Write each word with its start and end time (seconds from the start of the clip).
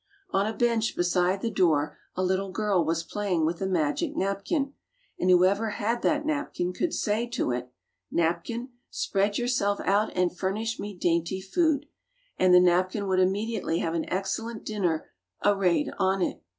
On 0.31 0.47
a 0.47 0.57
bench 0.57 0.95
beside 0.95 1.41
the 1.41 1.51
door 1.51 1.99
a 2.15 2.23
little 2.23 2.51
girl 2.51 2.83
was 2.83 3.03
playing 3.03 3.45
with 3.45 3.61
a 3.61 3.67
magic 3.67 4.15
napkin; 4.17 4.73
and 5.19 5.29
who 5.29 5.45
ever 5.45 5.69
had 5.69 6.01
that 6.01 6.25
napkin 6.25 6.73
could 6.73 6.91
say 6.91 7.27
to 7.27 7.51
it, 7.51 7.69
"Nap 8.09 8.43
kin, 8.45 8.69
spread 8.89 9.37
yourself 9.37 9.79
out 9.81 10.11
and 10.17 10.35
furnish 10.35 10.79
me 10.79 10.97
dainty 10.97 11.39
food"; 11.39 11.85
and 12.39 12.51
the 12.51 12.59
napkin 12.59 13.05
would 13.07 13.19
immediately 13.19 13.77
have 13.77 13.93
an 13.93 14.09
excellent 14.11 14.65
dinner 14.65 15.07
arrayed 15.45 15.91
on 15.99 16.23
it. 16.23 16.41